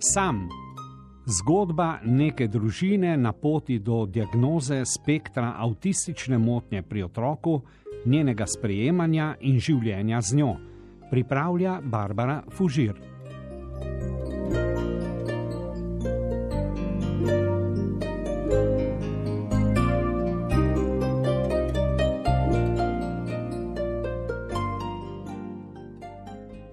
Sam. 0.00 0.48
Zgodba 1.26 1.98
neke 2.04 2.46
družine 2.48 3.16
na 3.16 3.32
poti 3.32 3.78
do 3.78 4.06
diagnoze 4.06 4.84
spektra 4.86 5.54
avtistične 5.58 6.38
motnje 6.38 6.82
pri 6.82 7.02
otroku, 7.02 7.60
njenega 8.06 8.46
sprejemanja 8.46 9.34
in 9.40 9.58
življenja 9.58 10.20
z 10.22 10.36
njo, 10.38 10.52
pripravlja 11.10 11.80
Barbara 11.82 12.42
Fužir. 12.54 12.94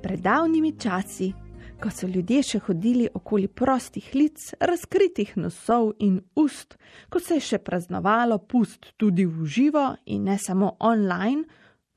Pred 0.03 0.21
davnimi 0.21 0.77
časi 0.77 1.33
ko 1.81 1.91
so 1.91 2.07
ljudje 2.07 2.41
še 2.43 2.59
hodili 2.67 3.07
okoli 3.13 3.47
prostih 3.47 4.07
lic, 4.15 4.53
razkritih 4.59 5.35
nosov 5.37 5.91
in 5.99 6.19
ust, 6.35 6.77
ko 7.09 7.19
se 7.19 7.39
je 7.39 7.45
še 7.49 7.59
praznovalo 7.59 8.37
pust 8.39 8.93
tudi 8.97 9.25
v 9.25 9.45
živo 9.45 9.85
in 10.05 10.25
ne 10.29 10.37
samo 10.39 10.75
online, 10.79 11.43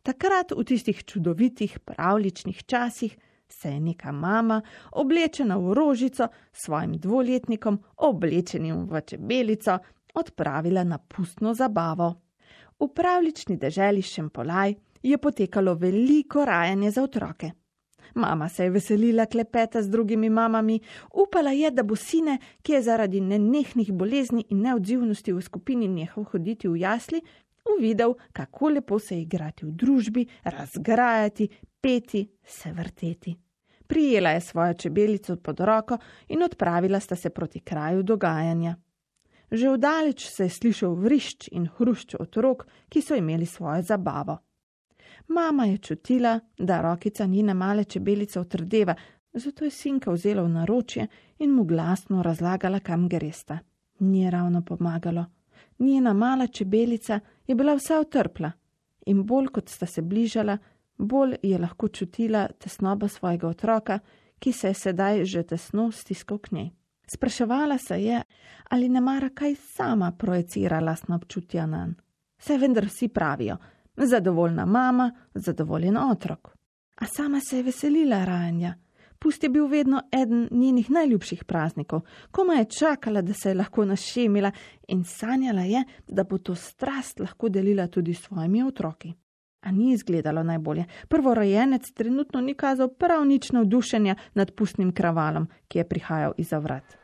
takrat 0.02 0.52
v 0.56 0.64
tistih 0.66 1.04
čudovitih 1.04 1.78
pravličnih 1.86 2.64
časih 2.66 3.16
se 3.48 3.70
je 3.72 3.80
neka 3.80 4.12
mama, 4.12 4.60
oblečena 4.92 5.56
v 5.58 5.74
rožico, 5.74 6.28
svojim 6.52 6.98
dvoletnikom, 7.00 7.78
oblečenim 8.04 8.84
v 8.90 9.00
čebelico, 9.06 9.78
odpravila 10.14 10.84
na 10.84 10.98
pustno 10.98 11.54
zabavo. 11.54 12.10
V 12.78 12.90
pravlični 12.94 13.56
deželi 13.56 14.02
Šempolaj 14.02 14.74
je 15.02 15.18
potekalo 15.18 15.74
veliko 15.74 16.44
rajanje 16.44 16.90
za 16.90 17.02
otroke. 17.02 17.50
Mama 18.14 18.48
se 18.48 18.64
je 18.64 18.70
veselila 18.70 19.26
klepeta 19.26 19.82
z 19.82 19.90
drugimi 19.90 20.30
mamami, 20.30 20.80
upala 21.14 21.50
je, 21.50 21.70
da 21.70 21.82
bo 21.82 21.96
sine, 21.96 22.38
ki 22.62 22.72
je 22.72 22.82
zaradi 22.82 23.20
nenehnih 23.20 23.92
bolezni 23.92 24.44
in 24.50 24.62
neodzivnosti 24.62 25.32
v 25.32 25.42
skupini 25.42 25.88
nehal 25.88 26.24
hoditi 26.24 26.68
v 26.68 26.80
jasli, 26.80 27.22
uvidel, 27.76 28.14
kako 28.32 28.68
lepo 28.68 28.98
se 28.98 29.14
je 29.14 29.22
igrati 29.22 29.66
v 29.66 29.72
družbi, 29.72 30.26
razgrajati, 30.44 31.48
peti, 31.80 32.28
se 32.44 32.72
vrteti. 32.72 33.36
Prijela 33.86 34.30
je 34.30 34.40
svojo 34.40 34.74
čebelico 34.74 35.36
pod 35.36 35.60
roko 35.60 35.98
in 36.28 36.42
odpravila 36.42 37.00
sta 37.00 37.16
se 37.16 37.30
proti 37.30 37.60
kraju 37.60 38.02
dogajanja. 38.02 38.76
Že 39.50 39.70
vdaleč 39.70 40.26
se 40.28 40.44
je 40.44 40.50
slišal 40.50 40.94
vrišč 40.94 41.48
in 41.52 41.68
hrušč 41.78 42.14
otrok, 42.20 42.66
ki 42.88 43.00
so 43.02 43.16
imeli 43.16 43.46
svojo 43.46 43.82
zabavo. 43.82 44.38
Mama 45.28 45.64
je 45.64 45.78
čutila, 45.78 46.40
da 46.58 46.80
rokica 46.80 47.26
njene 47.26 47.54
male 47.54 47.84
čebelice 47.84 48.40
otrdeva, 48.40 48.94
zato 49.32 49.64
je 49.64 49.70
sinka 49.70 50.10
vzela 50.10 50.42
v 50.42 50.48
naročje 50.48 51.06
in 51.38 51.50
mu 51.50 51.64
glasno 51.64 52.22
razlagala, 52.22 52.80
kam 52.80 53.08
gresta. 53.08 53.58
Ni 53.98 54.30
ravno 54.30 54.62
pomagalo. 54.62 55.24
Njena 55.78 56.12
mala 56.12 56.46
čebelica 56.46 57.20
je 57.46 57.54
bila 57.54 57.74
vsa 57.74 58.00
utrpla 58.00 58.52
in 59.06 59.24
bolj 59.26 59.46
kot 59.46 59.68
sta 59.68 59.86
se 59.86 60.02
bližala, 60.02 60.58
bolj 60.98 61.36
je 61.42 61.58
lahko 61.58 61.88
čutila 61.88 62.48
tesnobo 62.58 63.08
svojega 63.08 63.48
otroka, 63.48 63.98
ki 64.38 64.52
se 64.52 64.68
je 64.68 64.74
sedaj 64.74 65.24
že 65.24 65.42
tesno 65.42 65.90
stiskal 65.92 66.38
k 66.38 66.52
njej. 66.52 66.70
Spraševala 67.06 67.78
se 67.78 68.02
je, 68.04 68.22
ali 68.70 68.88
ne 68.88 69.00
mara 69.00 69.28
kaj 69.28 69.54
sama 69.54 70.12
projicira 70.12 70.80
lastna 70.80 71.16
občutja 71.16 71.66
na 71.66 71.86
njen. 71.86 71.94
Vse 72.38 72.58
vendar 72.58 72.86
vsi 72.86 73.08
pravijo, 73.08 73.56
zadovoljna 74.06 74.66
mama, 74.66 75.12
zadovoljen 75.34 75.96
otrok. 75.96 76.48
A 76.96 77.06
sama 77.06 77.40
se 77.40 77.56
je 77.56 77.62
veselila 77.62 78.24
rajanja. 78.24 78.74
Pust 79.18 79.42
je 79.42 79.48
bil 79.48 79.66
vedno 79.66 80.02
eden 80.12 80.48
njenih 80.50 80.90
najljubših 80.90 81.44
praznikov, 81.44 82.00
koma 82.30 82.54
je 82.54 82.64
čakala, 82.64 83.22
da 83.22 83.32
se 83.34 83.50
je 83.50 83.54
lahko 83.54 83.84
našemila 83.84 84.50
in 84.88 85.04
sanjala 85.04 85.62
je, 85.62 85.84
da 86.08 86.24
bo 86.24 86.38
to 86.38 86.54
strast 86.54 87.20
lahko 87.20 87.48
delila 87.48 87.86
tudi 87.86 88.14
s 88.14 88.22
svojimi 88.22 88.62
otroki. 88.62 89.12
A 89.60 89.72
ni 89.72 89.92
izgledalo 89.92 90.42
najbolje. 90.42 90.84
Prvorojenec 91.08 91.82
trenutno 91.94 92.40
ni 92.40 92.54
kazal 92.54 92.88
prav 92.88 93.24
nič 93.26 93.50
navdušenja 93.52 94.14
nad 94.34 94.54
pustnim 94.54 94.92
kravalom, 94.92 95.48
ki 95.68 95.78
je 95.78 95.88
prihajal 95.88 96.32
iz 96.36 96.52
vrat. 96.52 96.96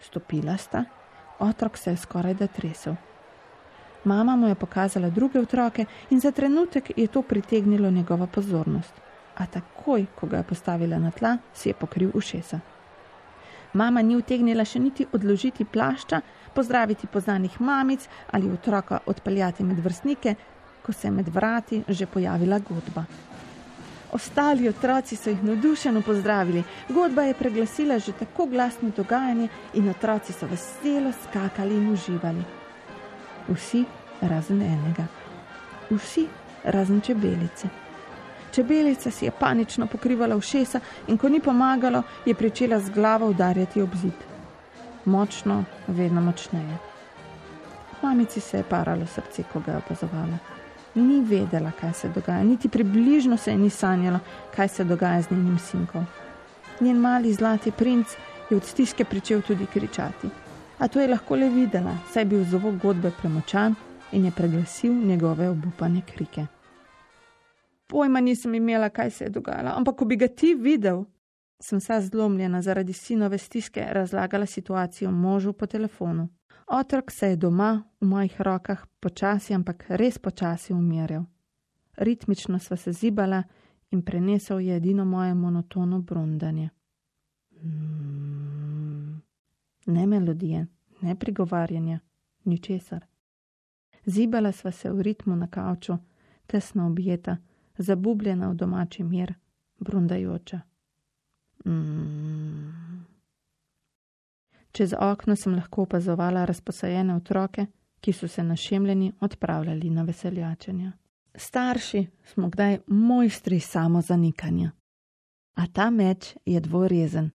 Stopila 0.00 0.56
sta, 0.56 0.84
otrok 1.38 1.78
se 1.78 1.90
je 1.90 1.96
skoraj 1.96 2.34
da 2.34 2.46
tresel. 2.46 3.07
Mama 4.04 4.36
mu 4.36 4.48
je 4.48 4.54
pokazala 4.54 5.10
druge 5.10 5.40
otroke 5.40 5.84
in 6.10 6.20
za 6.20 6.30
trenutek 6.30 6.92
je 6.96 7.06
to 7.06 7.22
pritegnilo 7.22 7.90
njegovo 7.90 8.26
pozornost. 8.26 8.92
A 9.36 9.46
takoj, 9.46 10.06
ko 10.14 10.26
ga 10.26 10.36
je 10.36 10.42
postavila 10.42 10.98
na 10.98 11.10
tla, 11.10 11.36
si 11.54 11.68
je 11.68 11.74
pokril 11.74 12.10
ušesa. 12.14 12.60
Mama 13.72 14.02
ni 14.02 14.16
utegnila 14.16 14.64
še 14.64 14.80
niti 14.80 15.06
odložiti 15.12 15.64
plašča, 15.64 16.20
pozdraviti 16.54 17.06
poznanih 17.06 17.60
mamic 17.60 18.08
ali 18.30 18.50
otroka 18.50 18.98
odpeljati 19.06 19.64
med 19.64 19.78
vrstnike, 19.84 20.34
ko 20.82 20.92
se 20.92 21.08
je 21.08 21.12
med 21.12 21.28
vrati 21.28 21.82
že 21.88 22.06
pojavila 22.06 22.58
godba. 22.58 23.04
Ostali 24.12 24.68
otroci 24.68 25.16
so 25.16 25.30
jih 25.30 25.42
navdušeno 25.44 26.02
pozdravili, 26.02 26.64
godba 26.88 27.22
je 27.22 27.34
preglasila 27.34 27.98
že 27.98 28.12
tako 28.12 28.46
glasno 28.46 28.90
dogajanje 28.96 29.48
in 29.74 29.88
otroci 29.88 30.32
so 30.32 30.46
veselo 30.46 31.12
skakali 31.12 31.76
in 31.76 31.92
uživali. 31.92 32.57
Vsi 33.48 33.84
razen 34.20 34.62
enega. 34.62 35.06
Vsi 35.90 36.26
razen 36.64 37.00
čebelice. 37.00 37.68
Čebelica 38.52 39.10
si 39.10 39.24
je 39.24 39.30
panično 39.30 39.86
pokrivala 39.86 40.36
ušesa 40.36 40.80
in 41.08 41.18
ko 41.18 41.28
ni 41.28 41.40
pomagalo, 41.40 42.02
je 42.26 42.34
začela 42.40 42.78
z 42.80 42.90
glavo 42.90 43.26
udarjati 43.26 43.82
ob 43.82 43.94
zid. 43.94 44.14
Močno, 45.04 45.64
vedno 45.86 46.20
močneje. 46.20 46.78
Mamici 48.02 48.40
se 48.40 48.56
je 48.56 48.62
paralo 48.62 49.06
srce, 49.06 49.42
ko 49.52 49.60
ga 49.60 49.72
je 49.72 49.78
opazovala. 49.78 50.38
Ni 50.94 51.20
vedela, 51.20 51.70
kaj 51.80 51.92
se 51.92 52.08
dogaja, 52.08 52.42
niti 52.42 52.68
približno 52.68 53.36
se 53.36 53.50
je 53.50 53.58
ni 53.58 53.70
sanjalo, 53.70 54.18
kaj 54.56 54.68
se 54.68 54.84
dogaja 54.84 55.22
z 55.22 55.30
njenim 55.30 55.58
sinkom. 55.58 56.06
Njen 56.80 56.96
mali 56.96 57.32
zlati 57.32 57.70
princ 57.70 58.06
je 58.50 58.56
od 58.56 58.64
stiske 58.64 59.04
pričel 59.04 59.42
tudi 59.42 59.66
kričati. 59.66 60.28
A 60.78 60.88
to 60.88 61.00
je 61.00 61.08
lahko 61.08 61.36
le 61.36 61.48
videla, 61.48 61.96
saj 62.12 62.22
je 62.22 62.26
bil 62.26 62.44
zvok 62.44 62.74
godbe 62.82 63.10
premočan 63.20 63.74
in 64.12 64.24
je 64.24 64.30
preglasil 64.30 64.94
njegove 64.94 65.48
obupane 65.48 66.02
krike. 66.06 66.46
Pojma 67.86 68.20
nisem 68.20 68.54
imela, 68.54 68.88
kaj 68.88 69.10
se 69.10 69.24
je 69.24 69.30
dogajalo, 69.30 69.70
ampak 69.74 69.96
ko 69.96 70.04
bi 70.04 70.16
ga 70.16 70.28
ti 70.28 70.54
videl, 70.54 71.04
sem 71.60 71.78
vsa 71.78 72.00
zlomljena 72.00 72.62
zaradi 72.62 72.92
sinove 72.92 73.38
stiske 73.38 73.86
razlagala 73.90 74.46
situacijo 74.46 75.10
možu 75.10 75.52
po 75.52 75.66
telefonu. 75.66 76.28
Otrok 76.66 77.10
se 77.10 77.28
je 77.28 77.36
doma 77.36 77.82
v 78.00 78.06
mojih 78.06 78.40
rokah 78.40 78.86
počasi, 79.00 79.54
ampak 79.54 79.84
res 79.88 80.18
počasi 80.18 80.72
umirjal. 80.72 81.24
Ritmično 81.96 82.58
sva 82.58 82.76
se 82.76 82.92
zibala 82.92 83.42
in 83.90 84.02
prenesel 84.02 84.60
je 84.60 84.76
edino 84.76 85.04
moje 85.04 85.34
monotono 85.34 86.00
brundanje. 86.00 86.68
Hmm. 87.60 88.47
Ne 89.88 90.06
melodije, 90.06 90.66
ne 91.00 91.14
prigovarjanja, 91.14 92.00
ničesar. 92.44 93.06
Zibala 94.04 94.52
sva 94.52 94.70
se 94.70 94.90
v 94.92 95.02
ritmu 95.02 95.36
na 95.36 95.46
kavču, 95.46 95.96
tesno 96.46 96.86
objeta, 96.86 97.36
zabubljena 97.78 98.48
v 98.48 98.54
domači 98.54 99.04
mir, 99.04 99.34
brundajoča. 99.78 100.60
Mm. 101.66 103.04
Čez 104.72 104.94
okno 104.98 105.36
sem 105.36 105.54
lahko 105.54 105.82
opazovala 105.82 106.44
razposajene 106.44 107.14
otroke, 107.14 107.66
ki 108.00 108.12
so 108.12 108.28
se 108.28 108.42
našemljeni 108.42 109.12
odpravljali 109.20 109.90
na 109.90 110.02
veseljačenja. 110.02 110.92
Starši 111.34 112.06
smo 112.24 112.48
kdaj 112.48 112.78
mojstri 112.86 113.60
samo 113.60 114.02
zanikanja. 114.02 114.70
A 115.54 115.66
ta 115.66 115.90
meč 115.90 116.36
je 116.44 116.60
dvorezen. 116.60 117.30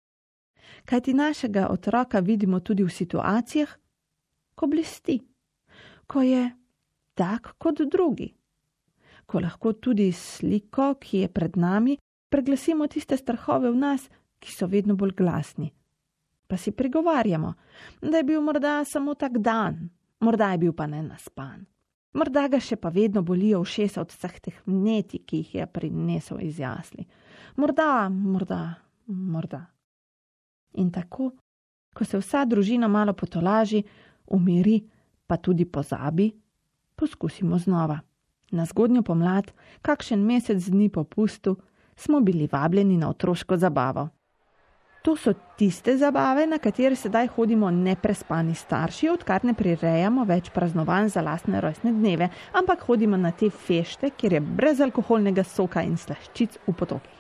Kaj 0.91 1.01
ti 1.01 1.13
našega 1.15 1.69
otroka 1.71 2.19
vidimo 2.19 2.59
tudi 2.61 2.83
v 2.83 2.91
situacijah, 2.91 3.71
ko 4.55 4.67
blesti, 4.67 5.21
ko 6.07 6.23
je 6.23 6.51
tak 7.15 7.55
kot 7.59 7.79
drugi. 7.87 8.35
Ko 9.27 9.39
lahko 9.39 9.73
tudi 9.73 10.11
sliko, 10.13 10.97
ki 10.99 11.23
je 11.23 11.29
pred 11.29 11.55
nami, 11.57 11.95
preglasimo 12.29 12.91
tiste 12.91 13.15
strahove 13.17 13.71
v 13.71 13.79
nas, 13.79 14.11
ki 14.43 14.51
so 14.51 14.67
vedno 14.67 14.99
bolj 14.99 15.15
glasni. 15.15 15.71
Pa 16.51 16.59
si 16.59 16.75
pregovarjamo, 16.75 17.55
da 18.03 18.17
je 18.19 18.27
bil 18.27 18.43
morda 18.43 18.85
samo 18.85 19.15
tak 19.15 19.39
dan, 19.39 19.91
morda 20.21 20.51
je 20.53 20.59
bil 20.59 20.73
pa 20.73 20.91
ne 20.91 21.07
naspan. 21.07 21.67
Morda 22.19 22.49
ga 22.51 22.59
še 22.59 22.75
pa 22.77 22.91
vedno 22.91 23.23
bolijo 23.23 23.63
všesa 23.63 24.03
od 24.03 24.11
vseh 24.11 24.41
teh 24.43 24.63
mneti, 24.67 25.23
ki 25.23 25.45
jih 25.45 25.55
je 25.55 25.67
prinesel 25.67 26.43
iz 26.43 26.59
jasli. 26.59 27.07
Morda, 27.55 28.09
morda, 28.11 28.81
morda. 29.07 29.69
In 30.73 30.91
tako, 30.91 31.31
ko 31.95 32.05
se 32.05 32.19
vsa 32.19 32.45
družina 32.45 32.89
malo 32.89 33.13
potolaži, 33.13 33.83
umiri, 34.27 34.81
pa 35.27 35.37
tudi 35.37 35.65
pozabi, 35.65 36.31
poskusimo 36.97 37.59
znova. 37.59 37.99
Na 38.51 38.65
zgodnjo 38.67 39.03
pomlad, 39.03 39.53
kakšen 39.83 40.23
mesec 40.27 40.65
dni 40.69 40.89
po 40.89 41.05
pustu, 41.05 41.57
smo 41.97 42.21
bili 42.21 42.49
vabljeni 42.53 42.97
na 42.97 43.11
otroško 43.11 43.57
zabavo. 43.57 44.09
To 45.03 45.17
so 45.17 45.33
tiste 45.57 45.97
zabave, 45.97 46.47
na 46.47 46.59
katere 46.59 46.97
sedaj 46.97 47.31
hodimo 47.37 47.71
neprespani 47.71 48.55
starši, 48.55 49.09
odkar 49.09 49.47
ne 49.49 49.55
prirejamo 49.57 50.27
več 50.29 50.51
praznovanj 50.53 51.09
za 51.15 51.25
lastne 51.25 51.61
rojstne 51.61 51.93
dneve, 51.93 52.29
ampak 52.53 52.85
hodimo 52.85 53.17
na 53.17 53.33
te 53.33 53.49
fešte, 53.51 54.11
kjer 54.11 54.37
je 54.37 54.45
brezalkoholnega 54.61 55.45
soka 55.45 55.87
in 55.89 55.97
slaščic 55.97 56.61
v 56.67 56.77
potokih. 56.77 57.20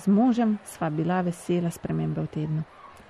Z 0.00 0.08
možem 0.08 0.58
sva 0.64 0.90
bila 0.90 1.20
vesela 1.20 1.70
spremembe 1.70 2.22
v 2.22 2.26
tednu. 2.26 2.62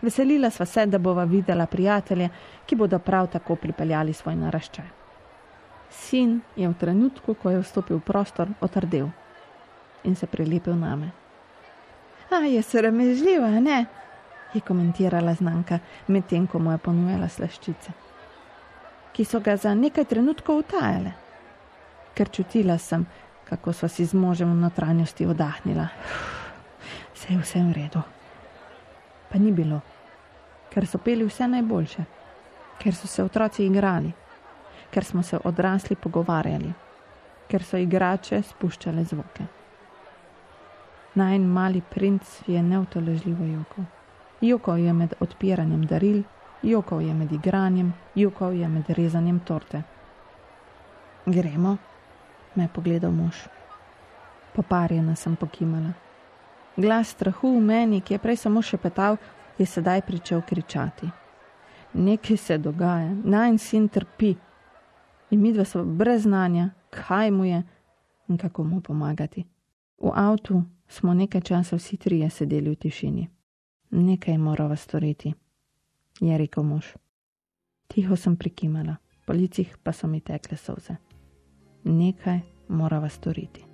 Veselila 0.02 0.50
sva 0.50 0.66
se, 0.66 0.86
da 0.86 0.98
bova 0.98 1.24
videla 1.24 1.66
prijatelje, 1.66 2.28
ki 2.66 2.76
bodo 2.76 2.98
prav 2.98 3.28
tako 3.30 3.56
pripeljali 3.56 4.12
svoj 4.12 4.34
naraščaj. 4.36 4.88
Sin 5.90 6.40
je 6.56 6.68
v 6.68 6.74
trenutku, 6.74 7.34
ko 7.34 7.50
je 7.50 7.60
vstopil 7.62 8.00
v 8.00 8.06
prostor, 8.06 8.48
otrdel 8.60 9.10
in 10.04 10.16
se 10.16 10.26
prilepil 10.26 10.74
name. 10.74 11.10
A 12.30 12.42
je 12.46 12.62
sramežljiva, 12.62 13.50
ne? 13.60 13.86
je 14.54 14.60
komentirala 14.60 15.34
znanka, 15.34 15.78
medtem 16.06 16.46
ko 16.46 16.58
mu 16.58 16.72
je 16.72 16.78
ponujala 16.78 17.28
slaščice, 17.28 17.92
ki 19.12 19.24
so 19.24 19.40
ga 19.40 19.56
za 19.56 19.74
nekaj 19.74 20.08
trenutkov 20.10 20.64
utajale. 20.64 21.12
Ker 22.14 22.30
čutila 22.34 22.78
sem, 22.78 23.06
kako 23.46 23.72
so 23.72 23.88
si 23.88 24.06
z 24.06 24.14
možem 24.14 24.50
v 24.50 24.62
notranjosti 24.64 25.26
odahnila. 25.26 25.88
Vse 27.20 27.32
je 27.32 27.38
vse 27.38 27.60
v 27.60 27.72
redu. 27.72 28.00
Pa 29.28 29.38
ni 29.38 29.52
bilo, 29.52 29.80
ker 30.72 30.86
so 30.88 30.98
peli 30.98 31.26
vse 31.28 31.48
najboljše, 31.52 32.04
ker 32.80 32.96
so 32.96 33.06
se 33.06 33.20
otroci 33.22 33.66
igrali, 33.66 34.12
ker 34.90 35.04
smo 35.04 35.22
se 35.22 35.36
odrasli 35.44 35.96
pogovarjali, 35.96 36.72
ker 37.48 37.62
so 37.62 37.76
igrače 37.76 38.40
spuščale 38.42 39.04
zvoke. 39.04 39.44
Najn 41.14 41.44
mali 41.44 41.82
princ 41.90 42.40
je 42.46 42.62
neutoležljivo 42.62 43.44
jokal. 43.44 43.84
Jokal 44.40 44.78
je 44.78 44.92
med 44.92 45.14
odpiranjem 45.20 45.86
daril, 45.86 46.22
jokal 46.62 47.00
je 47.00 47.14
med 47.14 47.32
igranjem, 47.32 47.92
jokal 48.14 48.52
je 48.52 48.68
med 48.68 48.90
rezanjem 48.96 49.40
torte. 49.40 49.82
Gremo, 51.26 51.76
me 52.54 52.64
je 52.64 52.68
pogledal 52.68 53.12
mož. 53.12 53.48
Poparjena 54.54 55.16
sem 55.16 55.36
pokimala. 55.36 56.09
Glas 56.76 57.08
strahu 57.08 57.56
v 57.56 57.60
meni, 57.60 58.00
ki 58.00 58.14
je 58.14 58.18
prej 58.18 58.36
samo 58.36 58.62
šepetal, 58.62 59.16
je 59.58 59.66
sedaj 59.66 60.00
pričel 60.02 60.42
kričati. 60.42 61.08
Nekaj 61.92 62.36
se 62.36 62.58
dogaja, 62.58 63.14
najn 63.24 63.58
sin 63.58 63.88
trpi. 63.88 64.34
In 65.30 65.40
mi 65.40 65.52
dva 65.52 65.64
smo 65.64 65.84
brez 65.84 66.22
znanja, 66.22 66.70
kaj 66.90 67.30
mu 67.30 67.44
je 67.44 67.62
in 68.28 68.38
kako 68.38 68.64
mu 68.64 68.80
pomagati. 68.80 69.44
V 69.98 70.10
avtu 70.14 70.62
smo 70.88 71.14
nekaj 71.14 71.40
časa 71.40 71.76
vsi 71.76 71.96
trije 71.96 72.30
sedeli 72.30 72.70
v 72.70 72.76
tišini. 72.76 73.28
Nekaj 73.90 74.38
morava 74.38 74.76
storiti, 74.76 75.34
je 76.20 76.38
rekel 76.38 76.62
mož. 76.62 76.94
Tiho 77.86 78.16
sem 78.16 78.36
prikimala, 78.36 78.96
po 79.26 79.32
licih 79.32 79.76
pa 79.82 79.92
so 79.92 80.06
mi 80.06 80.20
tekle 80.20 80.56
solze. 80.56 80.96
Nekaj 81.84 82.40
morava 82.68 83.08
storiti. 83.08 83.69